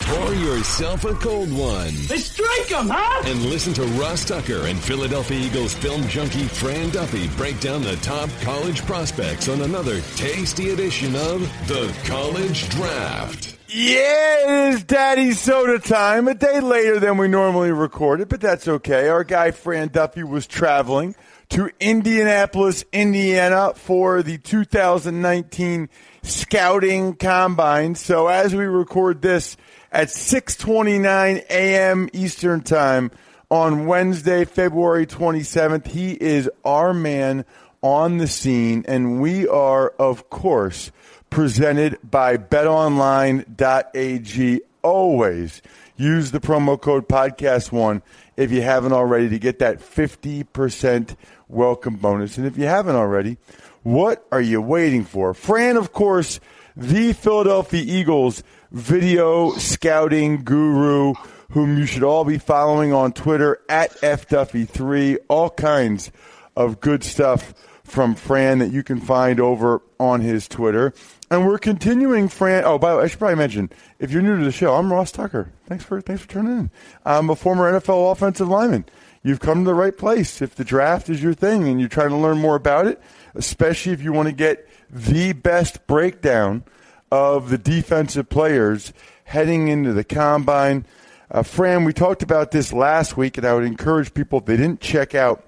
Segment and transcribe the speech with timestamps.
[0.00, 1.92] Pour yourself a cold one.
[2.08, 3.22] Let's strike 'em, huh?
[3.26, 7.96] And listen to Ross Tucker and Philadelphia Eagles film junkie Fran Duffy break down the
[7.96, 13.56] top college prospects on another tasty edition of The College Draft.
[13.68, 16.26] Yeah, it is Daddy Soda time.
[16.26, 19.08] A day later than we normally record it, but that's okay.
[19.08, 21.14] Our guy Fran Duffy was traveling
[21.50, 25.90] to Indianapolis, Indiana for the 2019
[26.22, 27.94] Scouting Combine.
[27.94, 29.56] So as we record this
[29.92, 32.08] at 6:29 a.m.
[32.12, 33.12] Eastern Time
[33.50, 37.44] on Wednesday, February 27th, he is our man
[37.80, 40.90] on the scene and we are of course
[41.30, 45.62] presented by betonline.ag always
[45.96, 48.02] use the promo code podcast1
[48.36, 51.16] if you haven't already to get that 50%
[51.48, 52.38] welcome bonus.
[52.38, 53.36] And if you haven't already,
[53.82, 55.34] what are you waiting for?
[55.34, 56.40] Fran, of course,
[56.76, 61.14] the Philadelphia Eagles video scouting guru,
[61.50, 65.18] whom you should all be following on Twitter at FDuffy3.
[65.28, 66.10] All kinds
[66.56, 67.54] of good stuff
[67.84, 70.92] from Fran that you can find over on his Twitter.
[71.30, 72.64] And we're continuing, Fran.
[72.64, 74.92] Oh, by the way, I should probably mention if you're new to the show, I'm
[74.92, 75.52] Ross Tucker.
[75.66, 76.70] Thanks for thanks for tuning in.
[77.04, 78.84] I'm a former NFL offensive lineman.
[79.22, 80.40] You've come to the right place.
[80.40, 83.00] If the draft is your thing and you're trying to learn more about it,
[83.34, 86.64] especially if you want to get the best breakdown
[87.10, 88.92] of the defensive players
[89.24, 90.86] heading into the combine.
[91.30, 94.56] Uh, Fran, we talked about this last week, and I would encourage people if they
[94.56, 95.44] didn't check out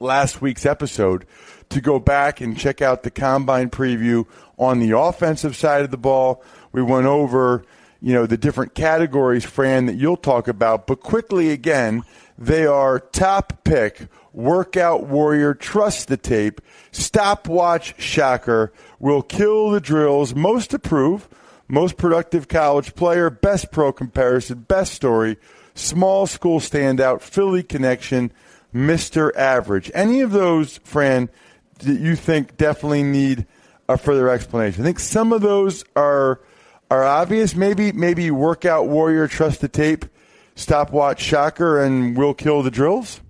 [0.00, 1.26] last week's episode
[1.68, 4.26] to go back and check out the combine preview
[4.58, 6.42] on the offensive side of the ball.
[6.72, 7.64] We went over,
[8.00, 10.86] you know, the different categories, Fran, that you'll talk about.
[10.86, 12.04] But quickly again,
[12.38, 16.60] they are top pick, workout warrior, trust the tape,
[16.92, 21.28] stopwatch shocker, will kill the drills, most approved,
[21.68, 25.36] most productive college player, best pro comparison, best story,
[25.74, 28.32] small school standout, Philly connection,
[28.74, 29.34] Mr.
[29.36, 29.90] Average.
[29.94, 31.28] Any of those, Fran,
[31.80, 33.46] that you think definitely need
[33.88, 34.82] a further explanation?
[34.82, 36.40] I think some of those are
[36.90, 37.54] are obvious.
[37.54, 40.06] Maybe maybe workout warrior, trust the tape,
[40.54, 43.20] stopwatch shocker, and will kill the drills.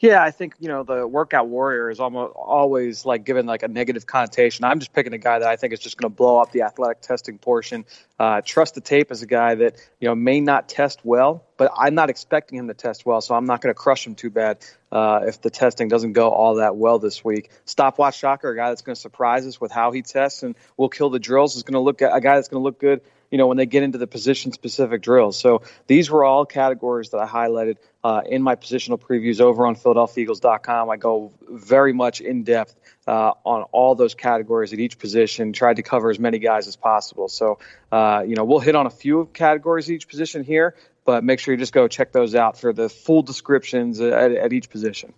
[0.00, 3.68] Yeah, I think you know the workout warrior is almost always like given like a
[3.68, 4.64] negative connotation.
[4.64, 6.62] I'm just picking a guy that I think is just going to blow up the
[6.62, 7.84] athletic testing portion.
[8.18, 11.72] Uh, Trust the tape is a guy that you know may not test well, but
[11.76, 14.30] I'm not expecting him to test well, so I'm not going to crush him too
[14.30, 14.58] bad
[14.90, 17.50] uh, if the testing doesn't go all that well this week.
[17.64, 20.88] Stopwatch shocker, a guy that's going to surprise us with how he tests and will
[20.88, 23.00] kill the drills is going to look a guy that's going to look good
[23.34, 25.36] you know, when they get into the position specific drills.
[25.36, 29.74] So these were all categories that I highlighted uh, in my positional previews over on
[29.74, 30.88] PhiladelphiaEagles.com.
[30.88, 32.76] I go very much in depth
[33.08, 36.76] uh, on all those categories at each position, tried to cover as many guys as
[36.76, 37.28] possible.
[37.28, 37.58] So,
[37.90, 41.54] uh, you know, we'll hit on a few categories each position here, but make sure
[41.54, 45.12] you just go check those out for the full descriptions at, at each position.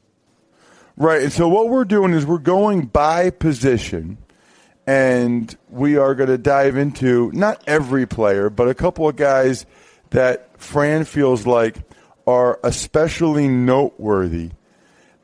[0.97, 1.21] Right.
[1.21, 4.16] And so what we're doing is we're going by position
[4.86, 9.66] and we are going to dive into not every player, but a couple of guys
[10.10, 11.76] that Fran feels like
[12.26, 14.50] are especially noteworthy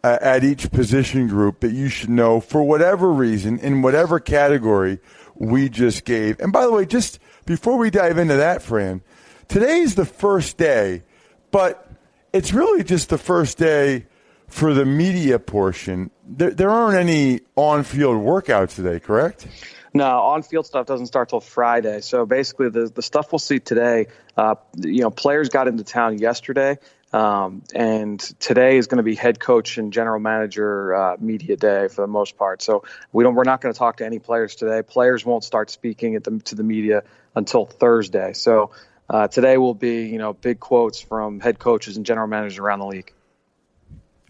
[0.05, 4.99] uh, at each position group that you should know for whatever reason in whatever category
[5.37, 6.41] we just gave.
[6.41, 9.03] And by the way, just before we dive into that, Fran,
[9.49, 11.03] today's the first day,
[11.51, 11.89] but
[12.33, 14.07] it's really just the first day
[14.53, 19.47] for the media portion, there, there aren't any on field workouts today, correct?
[19.95, 22.01] No, on field stuff doesn't start till Friday.
[22.03, 26.19] So basically, the the stuff we'll see today, uh, you know, players got into town
[26.19, 26.79] yesterday,
[27.15, 31.89] um, and today is going to be head coach and general manager uh, media day
[31.89, 32.63] for the most part.
[32.63, 34.83] So we don't, we're not going to talk to any players today.
[34.83, 37.05] Players won't start speaking at the, to the media
[37.35, 38.33] until Thursday.
[38.35, 38.71] So
[39.11, 42.81] uh, today will be, you know, big quotes from head coaches and general managers around
[42.81, 43.13] the league.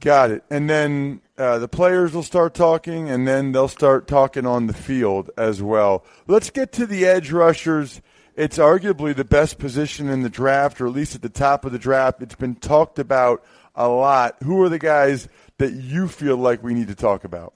[0.02, 0.42] Got it.
[0.50, 4.72] And then uh, the players will start talking, and then they'll start talking on the
[4.72, 6.04] field as well.
[6.26, 8.02] Let's get to the edge rushers.
[8.34, 11.70] It's arguably the best position in the draft, or at least at the top of
[11.70, 12.20] the draft.
[12.20, 13.44] It's been talked about
[13.76, 14.36] a lot.
[14.42, 15.28] Who are the guys
[15.58, 17.54] that you feel like we need to talk about?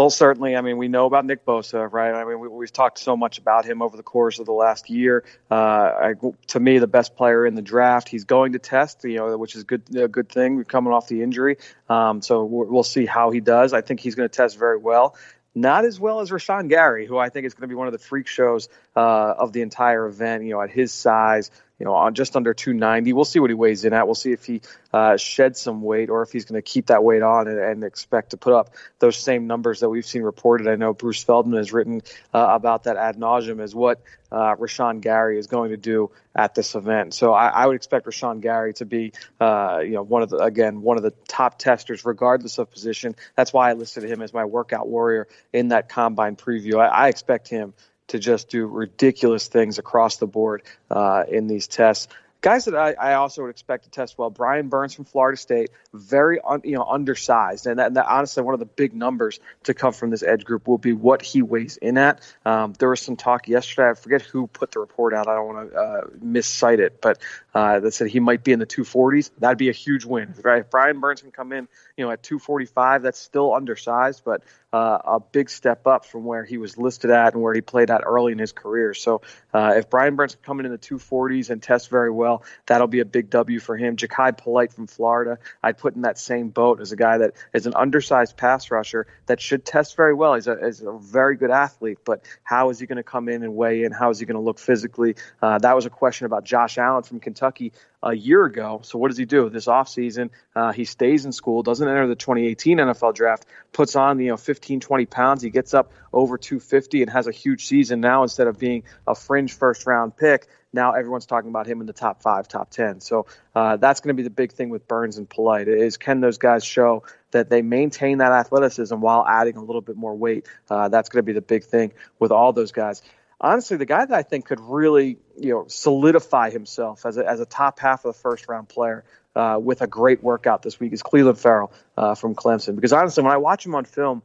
[0.00, 0.56] Well, certainly.
[0.56, 2.14] I mean, we know about Nick Bosa, right?
[2.14, 4.88] I mean, we, have talked so much about him over the course of the last
[4.88, 5.24] year.
[5.50, 6.14] Uh, I,
[6.46, 8.08] to me, the best player in the draft.
[8.08, 10.56] He's going to test, you know, which is good, a good thing.
[10.56, 11.58] We're Coming off the injury,
[11.90, 13.74] um, so we'll see how he does.
[13.74, 15.16] I think he's going to test very well.
[15.54, 17.92] Not as well as Rashan Gary, who I think is going to be one of
[17.92, 20.44] the freak shows uh, of the entire event.
[20.44, 21.50] You know, at his size,
[21.80, 23.14] you know, on just under 290.
[23.14, 24.06] We'll see what he weighs in at.
[24.06, 24.60] We'll see if he
[24.92, 27.84] uh, sheds some weight or if he's going to keep that weight on and, and,
[27.84, 30.68] expect to put up those same numbers that we've seen reported.
[30.68, 32.02] I know Bruce Feldman has written
[32.34, 36.54] uh, about that ad nauseum as what uh, Rashan Gary is going to do at
[36.54, 37.14] this event.
[37.14, 40.36] So I, I would expect Rashan Gary to be, uh, you know, one of the
[40.38, 43.16] again one of the top testers, regardless of position.
[43.36, 46.78] That's why I listed him as my workout warrior in that combine preview.
[46.78, 47.74] I, I expect him
[48.10, 52.08] to just do ridiculous things across the board uh, in these tests.
[52.42, 54.30] Guys that I, I, also would expect to test well.
[54.30, 58.42] Brian Burns from Florida State, very un, you know undersized, and, that, and that, honestly
[58.42, 61.42] one of the big numbers to come from this edge group will be what he
[61.42, 62.20] weighs in at.
[62.46, 63.90] Um, there was some talk yesterday.
[63.90, 65.28] I forget who put the report out.
[65.28, 67.18] I don't want to uh, miscite it, but
[67.54, 69.30] uh, that said he might be in the 240s.
[69.38, 70.34] That'd be a huge win.
[70.42, 70.60] Right?
[70.60, 74.42] If Brian Burns can come in, you know, at 245, that's still undersized, but
[74.72, 77.90] uh, a big step up from where he was listed at and where he played
[77.90, 78.94] at early in his career.
[78.94, 79.20] So
[79.52, 82.29] uh, if Brian Burns can come in in the 240s and test very well,
[82.66, 83.96] that'll be a big W for him.
[83.96, 87.66] Jachai Polite from Florida, I'd put in that same boat as a guy that is
[87.66, 90.34] an undersized pass rusher that should test very well.
[90.34, 93.42] He's a, he's a very good athlete, but how is he going to come in
[93.42, 93.92] and weigh in?
[93.92, 95.16] How is he going to look physically?
[95.42, 98.80] Uh, that was a question about Josh Allen from Kentucky a year ago.
[98.82, 100.30] So what does he do this offseason?
[100.54, 104.36] Uh, he stays in school, doesn't enter the 2018 NFL draft, puts on you know
[104.36, 105.42] 15, 20 pounds.
[105.42, 109.14] He gets up over 250 and has a huge season now instead of being a
[109.14, 110.46] fringe first round pick.
[110.72, 113.00] Now everyone's talking about him in the top five, top 10.
[113.00, 116.20] So uh, that's going to be the big thing with Burns and Polite is can
[116.20, 117.02] those guys show
[117.32, 120.46] that they maintain that athleticism while adding a little bit more weight?
[120.68, 123.02] Uh, that's going to be the big thing with all those guys
[123.40, 127.40] honestly, the guy that I think could really, you know, solidify himself as a, as
[127.40, 129.04] a top half of the first round player
[129.34, 132.74] uh, with a great workout this week is Clelin Ferrell uh, from Clemson.
[132.74, 134.22] Because honestly, when I watch him on film,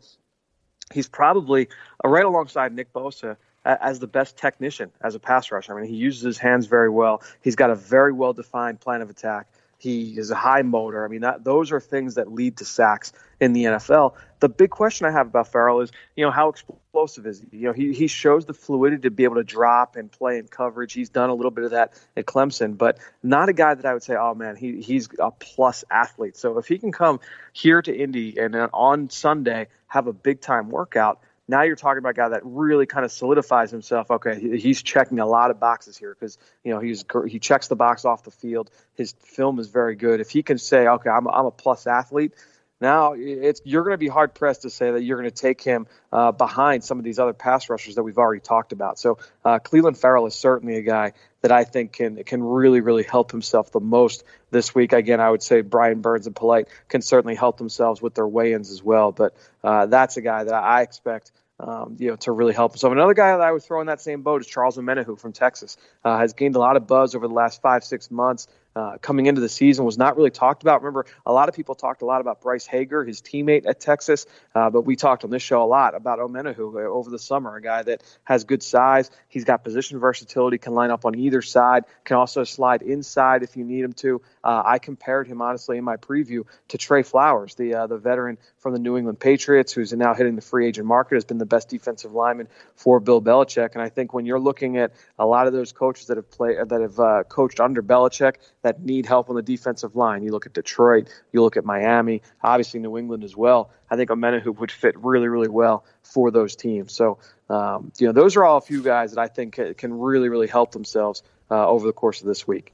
[0.93, 1.69] he's probably
[2.03, 5.75] uh, right alongside Nick Bosa as the best technician as a pass rusher.
[5.75, 7.23] I mean, he uses his hands very well.
[7.41, 9.47] He's got a very well defined plan of attack.
[9.85, 11.05] He is a high motor.
[11.05, 14.15] I mean, that, those are things that lead to sacks in the NFL.
[14.39, 17.57] The big question I have about Ferrell is, you know, how explosive is he?
[17.57, 20.47] You know, he, he shows the fluidity to be able to drop and play in
[20.47, 20.91] coverage.
[20.91, 23.93] He's done a little bit of that at Clemson, but not a guy that I
[23.93, 26.35] would say, oh man, he, he's a plus athlete.
[26.35, 27.19] So if he can come
[27.53, 32.09] here to Indy and on Sunday have a big time workout, now you're talking about
[32.09, 34.09] a guy that really kind of solidifies himself.
[34.09, 37.75] Okay, he's checking a lot of boxes here because you know he's he checks the
[37.75, 38.71] box off the field.
[38.95, 40.19] His film is very good.
[40.19, 42.33] If he can say, okay, I'm I'm a plus athlete,
[42.81, 45.61] now it's you're going to be hard pressed to say that you're going to take
[45.61, 48.99] him uh, behind some of these other pass rushers that we've already talked about.
[48.99, 53.03] So uh, Clelin Ferrell is certainly a guy that I think can can really really
[53.03, 54.93] help himself the most this week.
[54.93, 58.71] Again, I would say Brian Burns and Polite can certainly help themselves with their weigh-ins
[58.71, 59.11] as well.
[59.11, 62.91] But uh, that's a guy that I expect um, you know, to really help So
[62.91, 65.77] Another guy that I would throw in that same boat is Charles Omenihu from Texas.
[66.03, 69.25] Uh, has gained a lot of buzz over the last five, six months uh, coming
[69.27, 70.81] into the season was not really talked about.
[70.81, 74.25] Remember, a lot of people talked a lot about Breckyn Hager, his teammate at Texas,
[74.53, 77.61] uh, but we talked on this show a lot about Omenihu over the summer, a
[77.61, 79.09] guy that has good size.
[79.29, 83.55] He's got position versatility, can line up on either side, can also slide inside if
[83.57, 84.21] you need him to.
[84.43, 88.37] Uh, I compared him honestly in my preview to Trey Flowers, the uh, the veteran
[88.59, 91.45] from the New England Patriots, who's now hitting the free agent market, has been the
[91.45, 93.73] best defensive lineman for Bill Belichick.
[93.73, 96.57] And I think when you're looking at a lot of those coaches that have played
[96.69, 100.23] that have uh, coached under Belichick, that need help on the defensive line.
[100.23, 103.69] You look at Detroit, you look at Miami, obviously New England as well.
[103.91, 106.91] I think Omenihu would fit really, really well for those teams.
[106.91, 110.29] So, um, you know, those are all a few guys that I think can really,
[110.29, 112.73] really help themselves uh, over the course of this week.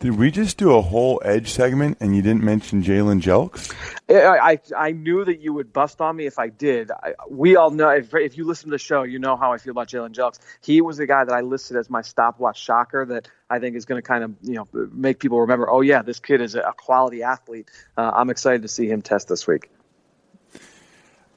[0.00, 3.74] Did we just do a whole edge segment and you didn't mention Jalen Jelks?
[4.08, 6.92] I, I, I knew that you would bust on me if I did.
[6.92, 9.58] I, we all know if, if you listen to the show, you know how I
[9.58, 10.38] feel about Jalen Jelks.
[10.62, 13.86] He was the guy that I listed as my stopwatch shocker that I think is
[13.86, 15.68] going to kind of you know make people remember.
[15.68, 17.68] Oh yeah, this kid is a quality athlete.
[17.96, 19.68] Uh, I'm excited to see him test this week.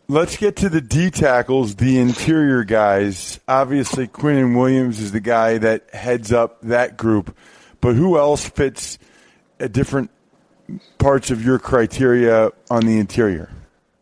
[0.07, 3.39] Let's get to the D tackles, the interior guys.
[3.47, 7.35] Obviously, Quinnen Williams is the guy that heads up that group.
[7.81, 8.99] But who else fits
[9.59, 10.11] a different
[10.97, 13.49] parts of your criteria on the interior?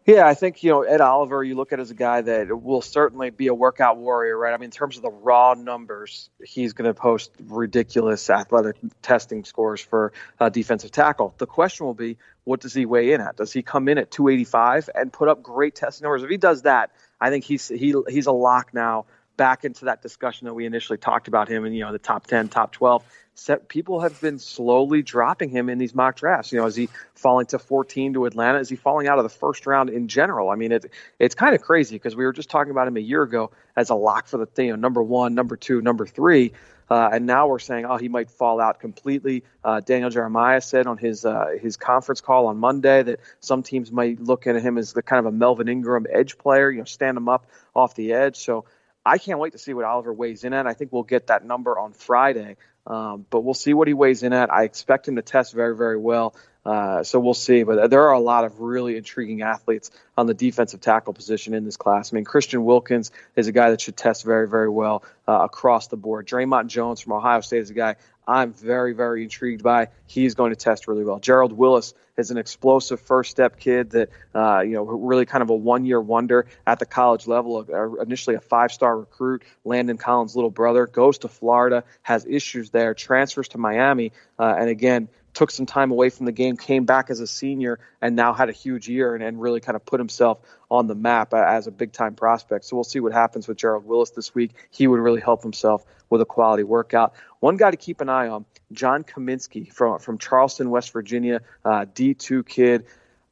[0.05, 1.43] Yeah, I think you know Ed Oliver.
[1.43, 4.55] You look at as a guy that will certainly be a workout warrior, right?
[4.55, 9.43] I mean, in terms of the raw numbers, he's going to post ridiculous athletic testing
[9.43, 11.35] scores for uh, defensive tackle.
[11.37, 13.37] The question will be, what does he weigh in at?
[13.37, 16.23] Does he come in at 285 and put up great testing numbers?
[16.23, 16.89] If he does that,
[17.21, 19.05] I think he's he he's a lock now
[19.37, 22.25] back into that discussion that we initially talked about him in you know the top
[22.25, 23.03] 10, top 12
[23.39, 26.51] set, people have been slowly dropping him in these mock drafts.
[26.51, 28.59] You know, is he falling to 14 to Atlanta?
[28.59, 30.49] Is he falling out of the first round in general?
[30.49, 33.01] I mean, it, it's kind of crazy because we were just talking about him a
[33.01, 36.53] year ago as a lock for the you know number one, number two, number three.
[36.89, 39.43] Uh, and now we're saying, oh, he might fall out completely.
[39.63, 43.91] Uh, Daniel Jeremiah said on his uh, his conference call on Monday that some teams
[43.91, 46.85] might look at him as the kind of a Melvin Ingram edge player, you know,
[46.85, 48.37] stand him up off the edge.
[48.37, 48.65] So
[49.05, 50.67] I can't wait to see what Oliver weighs in at.
[50.67, 52.57] I think we'll get that number on Friday.
[52.87, 54.51] Um, but we'll see what he weighs in at.
[54.51, 56.35] I expect him to test very, very well.
[56.65, 57.63] Uh, so we'll see.
[57.63, 61.65] But there are a lot of really intriguing athletes on the defensive tackle position in
[61.65, 62.11] this class.
[62.11, 65.87] I mean, Christian Wilkins is a guy that should test very, very well uh, across
[65.87, 66.27] the board.
[66.27, 67.95] Dre'Mont Jones from Ohio State is a guy
[68.29, 69.87] I'm very, very intrigued by.
[70.05, 71.19] He's going to test really well.
[71.19, 75.49] Gerald Willis is an explosive first step kid that, uh, you know, really kind of
[75.49, 77.65] a one year wonder at the college level.
[77.67, 82.69] Uh, initially a five star recruit, Landon Collins' little brother, goes to Florida, has issues
[82.69, 86.83] there, transfers to Miami, uh, and again, took some time away from the game, came
[86.83, 89.85] back as a senior, and now had a huge year and, and really kind of
[89.85, 90.37] put himself
[90.69, 92.65] on the map as a big time prospect.
[92.65, 94.51] So we'll see what happens with Gerald Willis this week.
[94.69, 97.13] He would really help himself with a quality workout.
[97.39, 98.43] One guy to keep an eye on,
[98.73, 102.85] John Cominsky from from Charleston, West Virginia, uh, D2 kid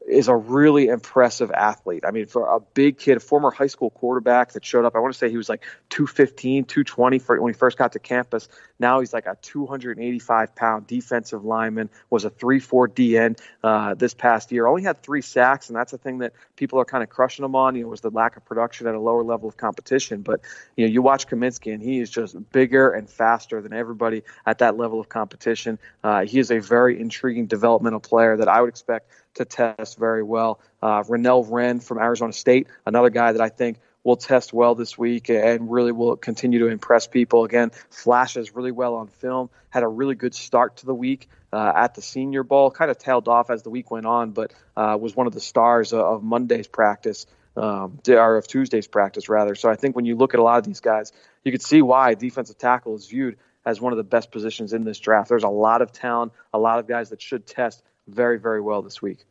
[0.07, 2.03] is a really impressive athlete.
[2.07, 4.99] I mean, for a big kid, a former high school quarterback that showed up, I
[4.99, 8.47] want to say he was like 215, 220 for, when he first got to campus.
[8.79, 14.13] Now he's like a 285 pound defensive lineman, was a 3 4 DN uh, this
[14.13, 14.65] past year.
[14.65, 17.55] Only had three sacks, and that's the thing that people are kind of crushing him
[17.55, 20.21] on, you know, was the lack of production at a lower level of competition.
[20.21, 20.39] But,
[20.77, 24.59] you know, you watch Cominsky, and he is just bigger and faster than everybody at
[24.59, 25.79] that level of competition.
[26.01, 30.23] Uh, he is a very intriguing developmental player that I would expect to test very
[30.23, 30.59] well.
[30.81, 34.97] Uh, Renell Wren from Arizona State, another guy that I think will test well this
[34.97, 37.43] week and really will continue to impress people.
[37.43, 41.73] Again, flashes really well on film, had a really good start to the week uh,
[41.75, 44.97] at the Senior Bowl, kind of tailed off as the week went on, but uh,
[44.99, 47.25] was one of the stars of Monday's practice.
[47.55, 49.55] Um, or of Tuesday's practice, rather.
[49.55, 51.11] So I think when you look at a lot of these guys,
[51.43, 54.83] you can see why defensive tackle is viewed as one of the best positions in
[54.83, 55.27] this draft.
[55.27, 58.81] There's a lot of talent, a lot of guys that should test very, very well
[58.81, 59.25] this week.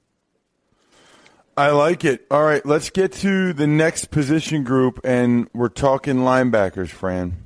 [1.57, 2.27] I like it.
[2.31, 7.43] All right, let's get to the next position group, and we're talking linebackers, Fran.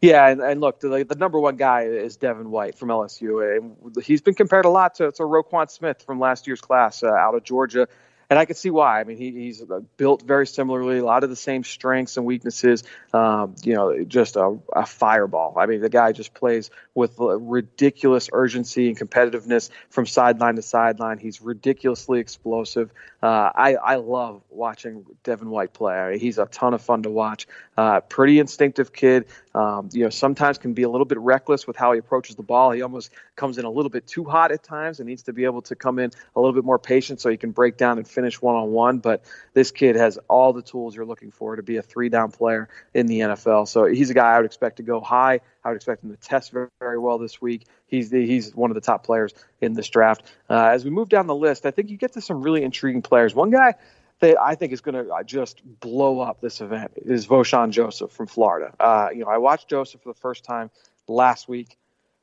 [0.00, 3.56] Yeah, and, and look, the, the, number one guy is Devin White from LSU.
[3.56, 7.08] And he's been compared a lot to, to Roquan Smith from last year's class uh,
[7.08, 7.88] out of Georgia
[8.30, 9.00] and I can see why.
[9.00, 9.62] I mean, he, he's
[9.96, 12.84] built very similarly, a lot of the same strengths and weaknesses.
[13.14, 15.54] Um, you know, just a, a, fireball.
[15.56, 21.18] I mean, the guy just plays with ridiculous urgency and competitiveness from sideline to sideline.
[21.18, 22.90] He's ridiculously explosive.
[23.22, 26.18] Uh, I, I love watching Devin White play.
[26.18, 27.48] He's a ton of fun to watch.
[27.76, 29.26] Uh, pretty instinctive kid.
[29.54, 32.44] Um, you know, sometimes can be a little bit reckless with how he approaches the
[32.44, 32.70] ball.
[32.70, 35.44] He almost comes in a little bit too hot at times and needs to be
[35.44, 38.06] able to come in a little bit more patient so he can break down and
[38.06, 38.98] finish one on one.
[38.98, 42.30] But this kid has all the tools you're looking for to be a three down
[42.30, 43.66] player in the NFL.
[43.66, 45.40] So he's a guy I would expect to go high.
[45.64, 47.66] I would expect him to test very, very well this week.
[47.88, 50.22] He's the, he's one of the top players in this draft.
[50.48, 53.02] Uh, as we move down the list, I think you get to some really intriguing
[53.02, 53.34] players.
[53.34, 53.74] One guy
[54.20, 58.12] that I think is going to uh, just blow up this event is Vosean Joseph
[58.12, 58.74] from Florida.
[58.78, 60.70] Uh, you know, I watched Joseph for the first time
[61.06, 61.76] last week.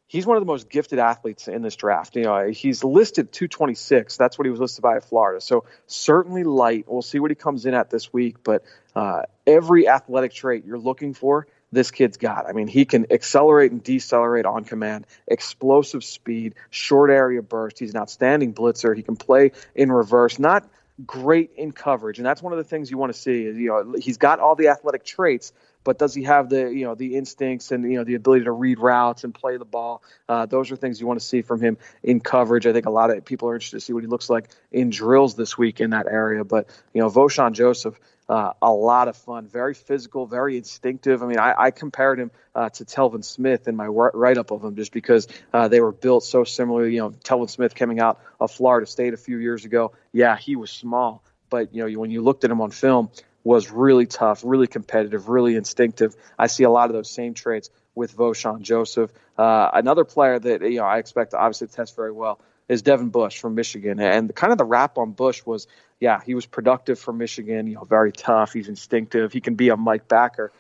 [0.08, 2.16] He's one of the most gifted athletes in this draft.
[2.16, 4.18] You know, he's listed 226.
[4.18, 5.42] That's what he was listed by at Florida.
[5.42, 6.86] So certainly light.
[6.88, 8.44] We'll see what he comes in at this week.
[8.44, 8.64] But
[8.96, 12.48] uh, every athletic trait you're looking for, this kid's got.
[12.48, 17.80] I mean, he can accelerate and decelerate on command, explosive speed, short area burst.
[17.80, 18.96] He's an outstanding blitzer.
[18.96, 20.40] He can play in reverse.
[20.40, 20.68] Not
[21.06, 23.46] great in coverage, and that's one of the things you want to see.
[23.46, 25.54] Is, you know, he's got all the athletic traits,
[25.86, 28.52] but does he have the you know the instincts and you know the ability to
[28.52, 30.04] read routes and play the ball?
[30.28, 32.68] Uh, those are things you want to see from him in coverage.
[32.68, 34.90] I think a lot of people are interested to see what he looks like in
[34.90, 36.44] drills this week in that area.
[36.44, 41.22] But you know, Vosean Joseph uh, a lot of fun, very physical, very instinctive.
[41.22, 44.64] I mean, I, I compared him uh, to Telvin Smith in my write up of
[44.64, 46.94] him just because uh, they were built so similarly.
[46.94, 50.56] You know, Telvin Smith coming out of Florida State a few years ago, yeah, he
[50.56, 53.10] was small, but you know, when you looked at him on film,
[53.46, 56.16] was really tough, really competitive, really instinctive.
[56.38, 59.12] I see a lot of those same traits with Vosean Joseph.
[59.38, 63.10] Uh, another player that you know I expect to obviously test very well is Devin
[63.10, 64.00] Bush from Michigan.
[64.00, 65.68] And kind of the rap on Bush was,
[66.00, 68.54] yeah, he was productive for Michigan, you know, very tough.
[68.54, 69.32] He's instinctive.
[69.32, 70.52] He can be a Mike Backer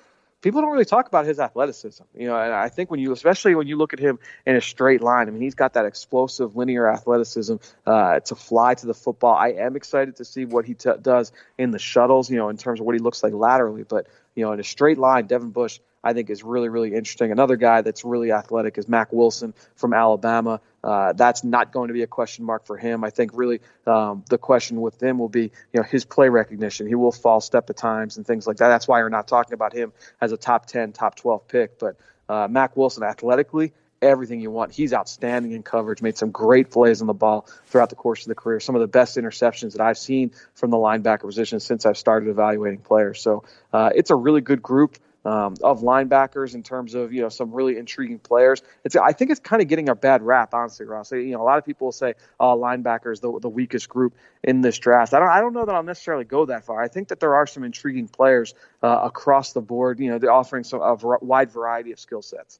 [0.45, 2.03] people don't really talk about his athleticism.
[2.15, 4.61] You know, and I think when you, especially when you look at him in a
[4.61, 7.55] straight line, I mean, he's got that explosive linear athleticism
[7.87, 9.35] uh, to fly to the football.
[9.35, 12.29] I am excited to see what he t- does in the shuttles.
[12.29, 14.63] You know, in terms of what he looks like laterally, but you know, in a
[14.63, 17.31] straight line, Devin Bush I think is really, really interesting.
[17.31, 20.61] Another guy that's really athletic is Mack Wilson from Alabama.
[20.83, 23.03] Uh, that's not going to be a question mark for him.
[23.03, 26.85] I think really um, the question with him will be, you know, his play recognition.
[26.85, 28.67] He will fall step at times and things like that.
[28.67, 31.79] That's why we're not talking about him as a top 10, top 12 pick.
[31.79, 31.97] But
[32.29, 34.73] uh, Mack Wilson athletically, everything you want.
[34.73, 38.27] He's outstanding in coverage, made some great plays on the ball throughout the course of
[38.27, 38.59] the career.
[38.59, 42.29] Some of the best interceptions that I've seen from the linebacker position since I've started
[42.29, 43.21] evaluating players.
[43.21, 43.43] So
[43.73, 47.51] uh, it's a really good group um, of linebackers in terms of you know some
[47.51, 48.61] really intriguing players.
[48.83, 51.11] It's I think it's kind of getting a bad rap, honestly, Ross.
[51.11, 54.61] You know, a lot of people will say, "Oh, linebackers the the weakest group in
[54.61, 56.81] this draft." I don't I don't know that I'll necessarily go that far.
[56.81, 58.53] I think that there are some intriguing players
[58.83, 59.99] uh, across the board.
[59.99, 62.59] You know, they're offering some a wide variety of skill sets.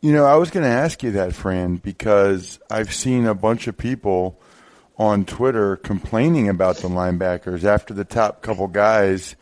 [0.00, 3.66] You know, I was going to ask you that, Fran, because I've seen a bunch
[3.66, 4.40] of people
[4.96, 9.34] on Twitter complaining about the linebackers after the top couple guys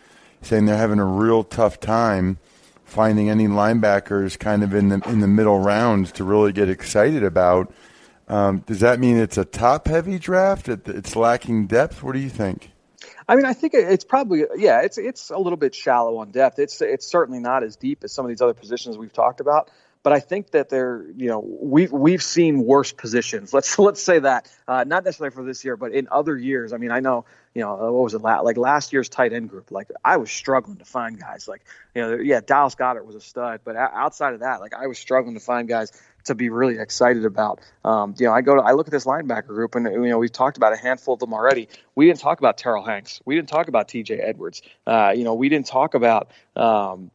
[0.47, 2.39] saying they're having a real tough time
[2.85, 7.23] finding any linebackers kind of in the in the middle rounds to really get excited
[7.23, 7.73] about.
[8.29, 10.69] Um, does that mean it's a top heavy draft?
[10.69, 12.03] It's lacking depth.
[12.03, 12.71] What do you think?
[13.29, 16.59] I mean, I think it's probably yeah, it's it's a little bit shallow on depth.
[16.59, 19.71] It's it's certainly not as deep as some of these other positions we've talked about.
[20.07, 23.53] But I think that they're, you know, we've we've seen worse positions.
[23.53, 26.73] Let's let's say that, uh, not necessarily for this year, but in other years.
[26.73, 28.23] I mean, I know, you know, what was it?
[28.23, 29.73] Like last year's tight end group.
[29.73, 31.49] Like I was struggling to find guys.
[31.49, 34.87] Like, you know, yeah, Dallas Goedert was a stud, but outside of that, like I
[34.87, 35.91] was struggling to find guys
[36.27, 37.61] to be really excited about.
[37.85, 40.19] Um, you know, I go to I look at this linebacker group, and you know
[40.19, 41.69] we've talked about a handful of them already.
[41.97, 43.23] We didn't talk about Terrill Hanks.
[43.25, 44.17] We didn't talk about T.J.
[44.17, 44.61] Edwards.
[44.87, 46.31] Uh, you know, we didn't talk about.
[46.55, 47.11] Um,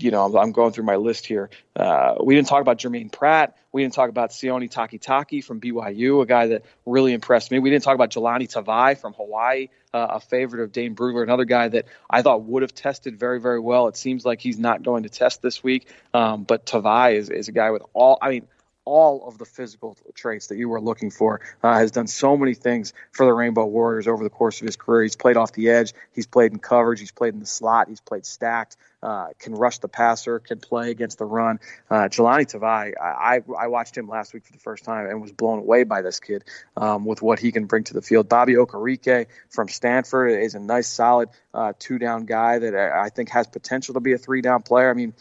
[0.00, 1.50] you know, I'm, I'm, going through my list here.
[1.76, 3.56] Uh, we didn't talk about Germaine Pratt.
[3.72, 7.60] We didn't talk about Sione Takitaki from BYU, a guy that really impressed me.
[7.60, 11.44] We didn't talk about Jahlani Tavai from Hawaii, uh, a favorite of Dane Brugler, another
[11.44, 13.86] guy that I thought would have tested very, very well.
[13.86, 17.48] It seems like he's not going to test this week, um, but Tavai is, is
[17.48, 18.18] a guy with all.
[18.20, 18.46] I mean,
[18.84, 21.40] all of the physical traits that you were looking for.
[21.62, 24.76] Uh, has done so many things for the Rainbow Warriors over the course of his
[24.76, 25.02] career.
[25.02, 25.94] He's played off the edge.
[26.12, 27.00] He's played in coverage.
[27.00, 27.88] He's played in the slot.
[27.88, 28.76] He's played stacked.
[29.02, 30.38] Uh, can rush the passer.
[30.38, 31.60] Can play against the run.
[31.90, 35.32] Uh, Jahlani Tavai, I, I, watched him last week for the first time and was
[35.32, 36.44] blown away by this kid
[36.76, 38.30] um, with what he can bring to the field.
[38.30, 43.28] Bobby Okereke from Stanford is a nice, solid uh, two down guy that I think
[43.28, 44.88] has potential to be a three down player.
[44.90, 45.12] I mean,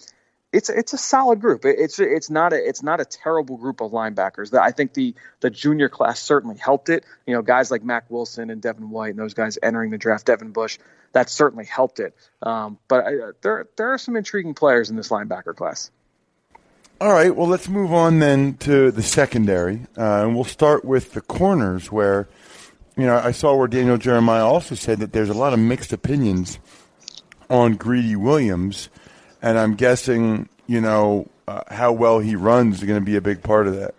[0.54, 1.66] it's it's a solid group.
[1.66, 4.56] It's it's not a it's not a terrible group of linebackers.
[4.58, 7.04] I think the the junior class certainly helped it.
[7.26, 10.28] You know, guys like Mack Wilson and Devin White and those guys entering the draft,
[10.28, 10.78] Devin Bush,
[11.12, 12.16] that certainly helped it.
[12.44, 13.12] Um, but I,
[13.42, 15.90] there there are some intriguing players in this linebacker class.
[17.02, 21.14] All right, well, let's move on then to the secondary, uh, and we'll start with
[21.14, 22.30] the corners, where
[22.96, 25.92] you know I saw where Daniel Jeremiah also said that there's a lot of mixed
[25.92, 26.60] opinions
[27.50, 28.90] on Greedy Williams
[29.44, 33.22] and I'm guessing you know uh, how well he runs is going to be a
[33.22, 33.94] big part of that.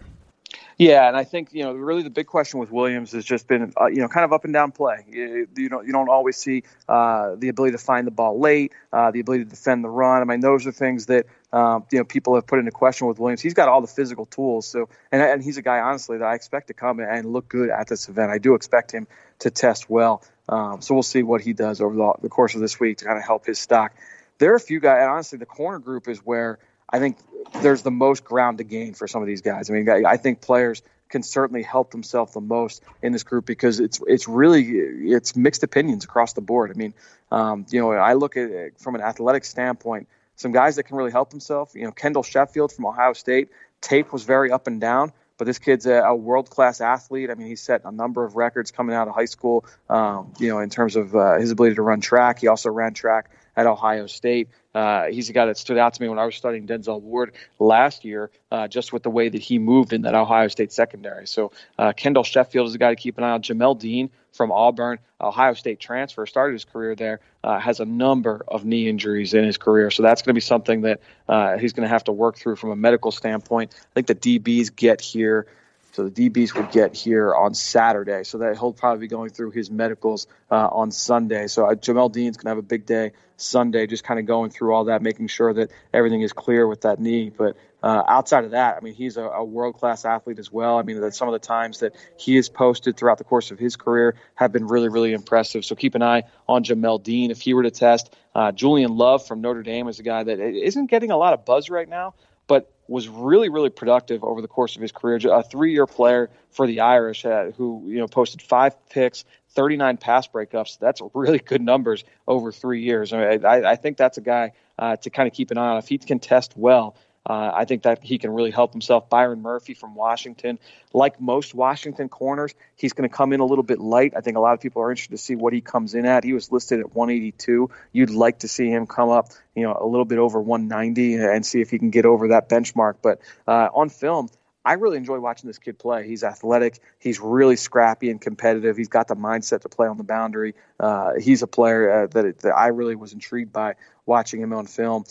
[0.76, 3.72] Yeah, and I think you know really the big question with Williams has just been
[3.80, 5.04] uh, you know kind of up and down play.
[5.08, 8.72] You, you don't you don't always see uh, the ability to find the ball late,
[8.92, 10.20] uh, the ability to defend the run.
[10.20, 13.20] I mean those are things that um, you know people have put into question with
[13.20, 13.40] Williams.
[13.40, 16.34] He's got all the physical tools, so and and he's a guy honestly that I
[16.34, 18.32] expect to come and look good at this event.
[18.32, 19.06] I do expect him
[19.40, 20.24] to test well.
[20.48, 23.04] Um, so we'll see what he does over the, the course of this week to
[23.04, 23.94] kind of help his stock
[24.38, 25.02] there are a few guys.
[25.02, 27.18] And honestly, the corner group is where I think
[27.62, 29.70] there's the most ground to gain for some of these guys.
[29.70, 33.78] I mean, I think players can certainly help themselves the most in this group because
[33.80, 36.70] it's it's really it's mixed opinions across the board.
[36.70, 36.94] I mean,
[37.30, 40.08] um, you know, I look at it from an athletic standpoint.
[40.36, 41.74] Some guys that can really help themselves.
[41.74, 43.50] You know, Kendall Sheffield from Ohio State.
[43.80, 47.30] Tape was very up and down, but this kid's a, a world class athlete.
[47.30, 49.64] I mean, he set a number of records coming out of high school.
[49.88, 52.94] Um, you know, in terms of uh, his ability to run track, he also ran
[52.94, 54.48] track at Ohio State.
[54.74, 57.32] Uh, he's a guy that stood out to me when I was studying Denzel Ward
[57.58, 61.26] last year, uh, just with the way that he moved in that Ohio State secondary.
[61.26, 63.42] So uh, Kendall Sheffield is a guy to keep an eye on.
[63.42, 68.44] Jamel Dean from Auburn, Ohio State transfer, started his career there, uh, has a number
[68.48, 69.90] of knee injuries in his career.
[69.92, 72.56] So that's going to be something that uh, he's going to have to work through
[72.56, 73.74] from a medical standpoint.
[73.74, 75.46] I think the DBs get here.
[75.94, 78.24] So the DBs would get here on Saturday.
[78.24, 81.46] So that he'll probably be going through his medicals uh, on Sunday.
[81.46, 84.50] So uh, Jamel Dean's going to have a big day Sunday, just kind of going
[84.50, 87.30] through all that, making sure that everything is clear with that knee.
[87.30, 90.78] But uh, outside of that, I mean, he's a, a world class athlete as well.
[90.78, 93.60] I mean, that some of the times that he has posted throughout the course of
[93.60, 95.64] his career have been really, really impressive.
[95.64, 98.12] So keep an eye on Jamel Dean if he were to test.
[98.34, 101.44] Uh, Julian Love from Notre Dame is a guy that isn't getting a lot of
[101.44, 102.14] buzz right now,
[102.48, 105.18] but was really, really productive over the course of his career.
[105.30, 110.28] A three-year player for the Irish, uh, who you know posted five picks, 39 pass
[110.28, 110.78] breakups.
[110.78, 113.12] That's really good numbers over three years.
[113.12, 115.70] I, mean, I, I think that's a guy uh, to kind of keep an eye
[115.70, 115.78] on.
[115.78, 119.08] If he can test well, uh, I think that he can really help himself.
[119.08, 120.58] Byron Murphy from Washington,
[120.92, 124.12] like most Washington corners, he's going to come in a little bit light.
[124.16, 126.24] I think a lot of people are interested to see what he comes in at.
[126.24, 127.70] He was listed at 182.
[127.92, 131.46] You'd like to see him come up, you know, a little bit over 190 and
[131.46, 132.96] see if he can get over that benchmark.
[133.02, 134.28] But uh, on film,
[134.66, 136.06] I really enjoy watching this kid play.
[136.08, 136.80] He's athletic.
[136.98, 138.76] He's really scrappy and competitive.
[138.76, 140.54] He's got the mindset to play on the boundary.
[140.80, 143.74] Uh, he's a player uh, that, that I really was intrigued by
[144.06, 145.04] watching him on film.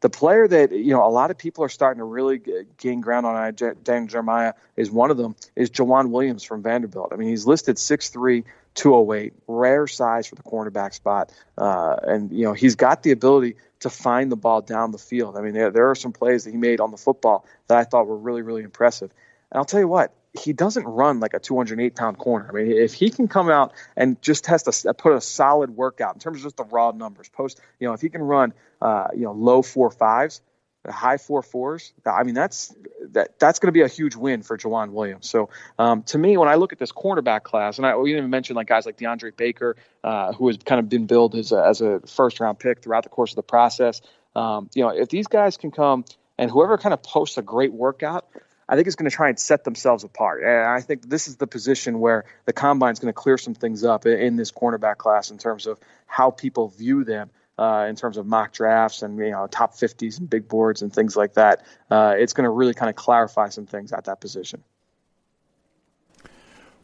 [0.00, 2.40] The player that you know a lot of people are starting to really
[2.78, 5.36] gain ground on, Dan Jeremiah is one of them.
[5.56, 7.12] Is Joejuan Williams from Vanderbilt?
[7.12, 12.44] I mean, he's listed 6'3", 208, rare size for the cornerback spot, uh, and you
[12.44, 15.36] know he's got the ability to find the ball down the field.
[15.36, 17.84] I mean, there, there are some plays that he made on the football that I
[17.84, 19.10] thought were really, really impressive.
[19.50, 22.48] And I'll tell you what, he doesn't run like a 208 pound corner.
[22.48, 26.14] I mean, if he can come out and just test a put a solid workout
[26.14, 29.08] in terms of just the raw numbers, post, you know, if he can run, uh,
[29.14, 30.40] you know, low four fives,
[30.88, 31.92] high four fours.
[32.06, 32.74] I mean, that's
[33.10, 35.28] that that's going to be a huge win for Joejuan Williams.
[35.28, 38.20] So um, to me, when I look at this cornerback class, and I we didn't
[38.20, 41.52] even mention like guys like DeAndre Baker, uh, who has kind of been billed as
[41.52, 44.00] a, as a first round pick throughout the course of the process.
[44.36, 46.04] Um, you know, if these guys can come
[46.38, 48.28] and whoever kind of posts a great workout,
[48.70, 50.44] I think is going to try and set themselves apart.
[50.44, 53.54] And I think this is the position where the combine is going to clear some
[53.54, 57.30] things up in this cornerback class in terms of how people view them.
[57.58, 60.94] Uh, in terms of mock drafts and you know top 50s and big boards and
[60.94, 64.18] things like that, uh, it's going to really kind of clarify some things at that
[64.18, 64.64] position.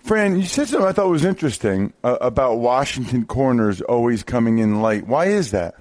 [0.01, 4.83] Fran, you said something I thought was interesting uh, about Washington corners always coming in
[4.83, 5.07] light.
[5.07, 5.77] Why is that?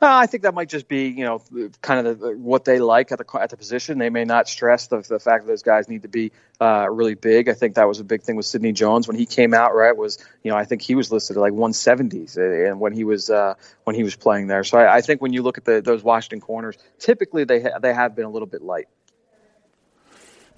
[0.00, 1.42] Uh, I think that might just be, you know,
[1.82, 3.98] kind of the, what they like at the at the position.
[3.98, 6.30] They may not stress the, the fact that those guys need to be
[6.60, 7.48] uh, really big.
[7.48, 9.74] I think that was a big thing with Sidney Jones when he came out.
[9.74, 12.92] Right, was you know I think he was listed at like 170s, uh, and when
[12.92, 14.62] he was uh, when he was playing there.
[14.62, 17.80] So I, I think when you look at the, those Washington corners, typically they ha-
[17.80, 18.86] they have been a little bit light.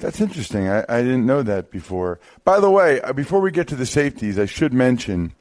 [0.01, 0.69] That's interesting.
[0.69, 2.21] I, I didn't know that before.
[2.45, 5.33] By the way, uh, before we get to the safeties, I should mention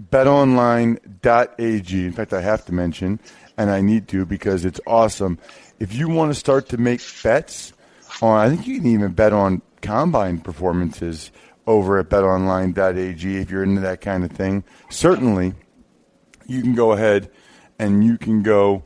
[0.00, 2.06] betonline.ag.
[2.06, 3.20] In fact, I have to mention,
[3.56, 5.38] and I need to because it's awesome.
[5.78, 7.72] If you want to start to make bets
[8.22, 11.30] on, I think you can even bet on combine performances
[11.66, 14.64] over at betonline.ag if you're into that kind of thing.
[14.90, 15.54] Certainly,
[16.46, 17.30] you can go ahead
[17.78, 18.84] and you can go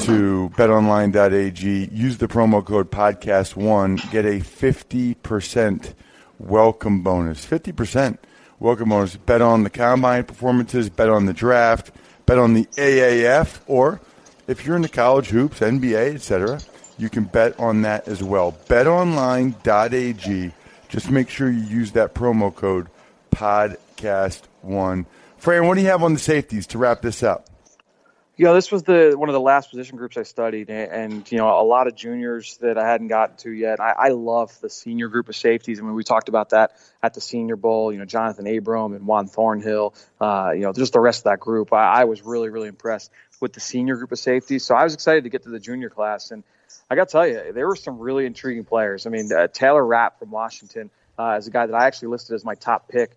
[0.00, 5.94] to betonline.ag, use the promo code podcast1, get a 50%
[6.38, 7.44] welcome bonus.
[7.44, 8.18] 50%
[8.62, 9.16] Welcome owners.
[9.16, 11.90] Bet on the combine performances, bet on the draft,
[12.26, 14.00] bet on the AAF, or
[14.46, 16.60] if you're in the college hoops, NBA, etc.,
[16.96, 18.56] you can bet on that as well.
[18.68, 20.52] BetOnline.ag.
[20.88, 22.86] Just make sure you use that promo code
[23.32, 25.06] podcast1.
[25.38, 27.48] Fran, what do you have on the safeties to wrap this up?
[28.42, 31.38] You know, this was the one of the last position groups I studied, and, you
[31.38, 33.78] know, a lot of juniors that I hadn't gotten to yet.
[33.78, 35.78] I, I love the senior group of safeties.
[35.78, 36.72] I mean, we talked about that
[37.04, 37.92] at the Senior Bowl.
[37.92, 39.94] You know, Jonathan Abram and Juan Thornhill.
[40.20, 41.72] Uh, you know, just the rest of that group.
[41.72, 44.64] I, I was really, really impressed with the senior group of safeties.
[44.64, 46.42] So I was excited to get to the junior class, and
[46.90, 49.06] I got to tell you, there were some really intriguing players.
[49.06, 52.34] I mean, uh, Taylor Rapp from Washington uh, is a guy that I actually listed
[52.34, 53.12] as my top pick.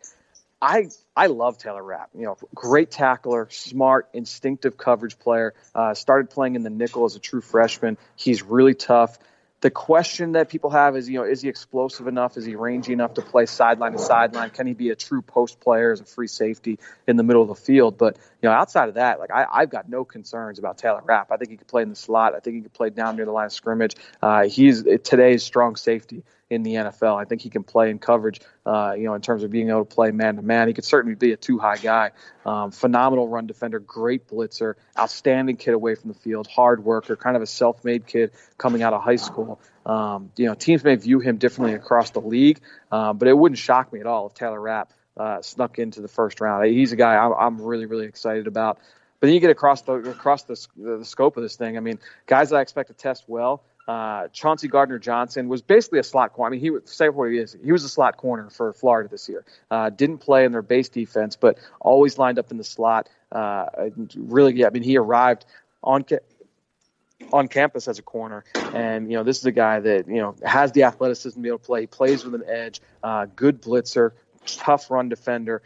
[0.61, 2.09] I I love Taylor Rapp.
[2.15, 5.53] You know, great tackler, smart, instinctive coverage player.
[5.73, 7.97] Uh, started playing in the nickel as a true freshman.
[8.15, 9.17] He's really tough.
[9.61, 12.37] The question that people have is, you know, is he explosive enough?
[12.37, 14.51] Is he rangy enough to play sideline to sideline?
[14.51, 17.47] Can he be a true post player as a free safety in the middle of
[17.47, 17.97] the field?
[17.97, 21.31] But you know, outside of that, like I, have got no concerns about Taylor Rapp.
[21.31, 22.35] I think he could play in the slot.
[22.35, 23.95] I think he could play down near the line of scrimmage.
[24.21, 27.19] Uh, he's today's strong safety in the NFL.
[27.19, 29.85] I think he can play in coverage, uh, you know, in terms of being able
[29.85, 30.67] to play man to man.
[30.67, 32.11] He could certainly be a two high guy.
[32.45, 37.35] Um, phenomenal run defender, great blitzer, outstanding kid away from the field, hard worker, kind
[37.35, 39.59] of a self made kid coming out of high school.
[39.85, 42.59] Um, you know, teams may view him differently across the league,
[42.91, 46.07] uh, but it wouldn't shock me at all if Taylor Rapp uh, snuck into the
[46.07, 46.65] first round.
[46.65, 48.79] He's a guy I'm, I'm really, really excited about.
[49.19, 51.77] But then you get across the across the, the scope of this thing.
[51.77, 53.63] I mean, guys that I expect to test well.
[53.87, 56.47] Uh, Chauncey Gardner Johnson was basically a slot corner.
[56.47, 57.55] I mean, he would say what he is.
[57.63, 59.45] He was a slot corner for Florida this year.
[59.69, 63.09] Uh, didn't play in their base defense, but always lined up in the slot.
[63.31, 63.65] Uh,
[64.15, 65.45] really, yeah, I mean, he arrived
[65.83, 66.05] on.
[67.31, 68.43] On campus as a corner.
[68.53, 71.47] And, you know, this is a guy that, you know, has the athleticism to be
[71.47, 71.81] able to play.
[71.81, 74.11] He plays with an edge, uh, good blitzer,
[74.45, 75.61] tough run defender,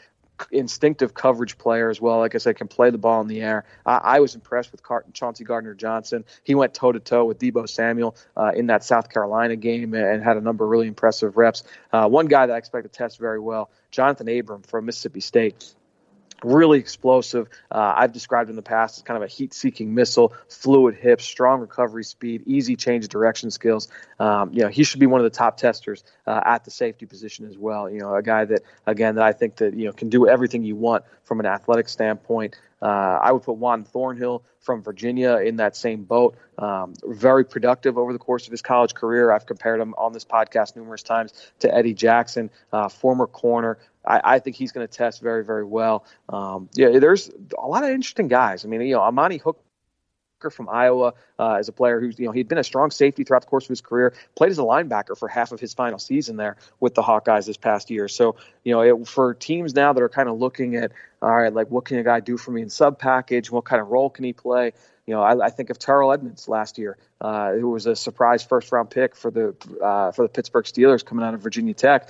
[0.51, 2.19] instinctive coverage player as well.
[2.19, 3.65] Like I said, can play the ball in the air.
[3.85, 6.25] I, I was impressed with Car- Chauncey Gardner Johnson.
[6.43, 10.23] He went toe to toe with Deebo Samuel uh, in that South Carolina game and
[10.23, 11.63] had a number of really impressive reps.
[11.91, 15.73] Uh, one guy that I expect to test very well, Jonathan Abram from Mississippi State
[16.43, 17.47] really explosive.
[17.71, 21.61] Uh, I've described in the past as kind of a heat-seeking missile, fluid hips, strong
[21.61, 23.87] recovery speed, easy change of direction skills.
[24.19, 27.05] Um, you know, he should be one of the top testers uh, at the safety
[27.05, 27.89] position as well.
[27.89, 30.63] You know, a guy that again that I think that you know can do everything
[30.63, 32.57] you want from an athletic standpoint.
[32.81, 36.37] Uh, I would put Juan Thornhill from Virginia in that same boat.
[36.57, 39.31] Um, very productive over the course of his college career.
[39.31, 43.77] I've compared him on this podcast numerous times to Eddie Jackson, uh, former corner.
[44.05, 46.05] I, I think he's going to test very, very well.
[46.29, 48.65] Um, yeah, there's a lot of interesting guys.
[48.65, 49.61] I mean, you know, Amani Hook
[50.49, 53.41] from Iowa uh, as a player who's you know he'd been a strong safety throughout
[53.41, 54.13] the course of his career.
[54.35, 57.57] Played as a linebacker for half of his final season there with the Hawkeyes this
[57.57, 58.07] past year.
[58.07, 61.53] So you know it, for teams now that are kind of looking at all right,
[61.53, 63.51] like what can a guy do for me in sub package?
[63.51, 64.71] What kind of role can he play?
[65.05, 68.43] You know, I, I think of Terrell Edmunds last year, uh, who was a surprise
[68.43, 72.09] first round pick for the uh, for the Pittsburgh Steelers coming out of Virginia Tech.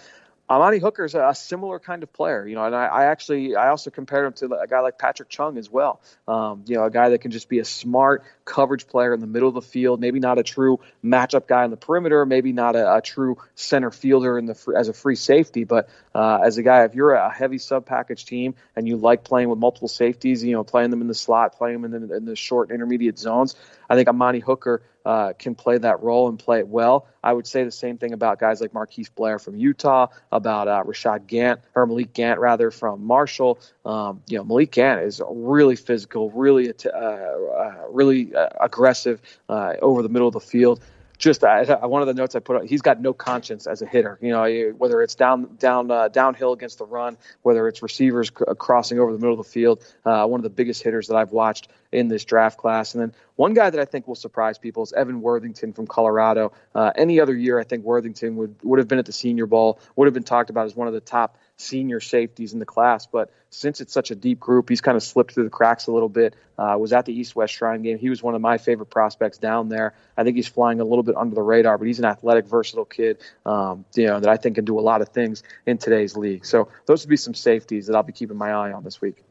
[0.49, 3.69] Amani Hooker's a, a similar kind of player, you know, and I, I, actually I
[3.69, 6.01] also compared him to a guy like Patrick Chung as well.
[6.27, 9.27] Um, you know, a guy that can just be a smart coverage player in the
[9.27, 12.75] middle of the field, maybe not a true matchup guy on the perimeter, maybe not
[12.75, 16.63] a, a true center fielder in the as a free safety, but uh, as a
[16.63, 20.43] guy, if you're a heavy sub package team and you like playing with multiple safeties,
[20.43, 23.19] you know, playing them in the slot, playing them in the, in the short intermediate
[23.19, 23.55] zones,
[23.89, 27.07] I think Amani Hooker uh, can play that role and play it well.
[27.23, 30.83] I would say the same thing about guys like Marquise Blair from Utah, about uh,
[30.85, 33.59] Rashad Gant or Malik Gant rather from Marshall.
[33.85, 39.73] Um, you know, Malik Gant is really physical, really, uh, uh really uh, aggressive uh,
[39.81, 40.79] over the middle of the field
[41.19, 42.55] just one of the notes I put.
[42.55, 44.17] Out, he's got no conscience as a hitter.
[44.21, 48.45] You know, whether it's down down uh, downhill against the run, whether it's receivers c-
[48.57, 49.83] crossing over the middle of the field.
[50.05, 52.93] Uh, one of the biggest hitters that I've watched in this draft class.
[52.93, 56.51] And then one guy that I think will surprise people is Evan Worthington from Colorado.
[56.75, 59.79] Uh, any other year, I think Worthington would would have been at the Senior Bowl,
[59.95, 63.05] would have been talked about as one of the top senior safeties in the class.
[63.05, 65.91] But since it's such a deep group, he's kind of slipped through the cracks a
[65.91, 66.35] little bit.
[66.57, 67.97] Uh, was at the East West Shrine game.
[67.97, 69.93] He was one of my favorite prospects down there.
[70.17, 72.85] I think he's flying a little bit under the radar, but he's an athletic, versatile
[72.85, 76.17] kid, um, you know, that I think can do a lot of things in today's
[76.17, 76.45] league.
[76.45, 79.23] So those would be some safeties that I'll be keeping my eye on this week.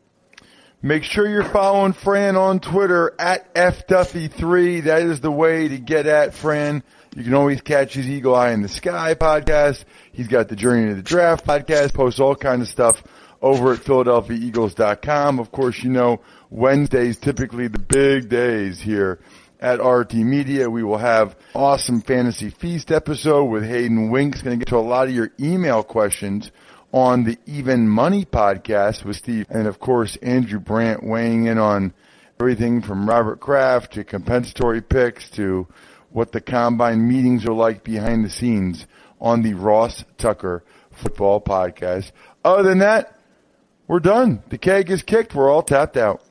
[0.81, 4.85] Make sure you're following Fran on Twitter at FDuffy3.
[4.85, 6.85] That is the way to get at Fran.
[7.17, 9.85] You can always catch his Eagle Eye in the Sky podcast.
[10.13, 13.03] He's got the Journey to the Draft podcast, posts all kinds of stuff
[13.43, 15.41] over at PhiladelphiaEagles.com.
[15.41, 19.19] Of course, you know, Wednesdays typically the big days here
[19.59, 20.71] at RT Media.
[20.71, 24.43] We will have awesome fantasy feast episode with Hayden Winks.
[24.43, 26.53] Going to get to a lot of your email questions
[26.93, 29.47] on the Even Money podcast with Steve.
[29.51, 31.93] And of course, Andrew Brandt weighing in on
[32.41, 35.67] everything from Robert Kraft to compensatory picks to
[36.11, 38.87] what the combine meetings are like behind the scenes
[39.21, 42.13] on the Ross Tucker football podcast.
[42.45, 43.19] Other than that,
[43.87, 44.43] we're done.
[44.49, 45.35] The keg is kicked.
[45.35, 46.23] We're all tapped out.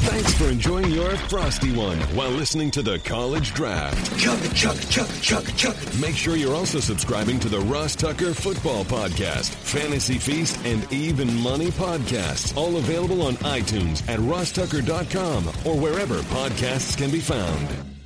[0.00, 4.18] Thanks for enjoying your frosty one while listening to the college draft.
[4.18, 5.76] Chug, chug, chug, chug, chug.
[6.00, 11.34] Make sure you're also subscribing to the Ross Tucker Football Podcast, Fantasy Feast, and Even
[11.42, 17.97] Money Podcasts, all available on iTunes at rosstucker.com or wherever podcasts can be found.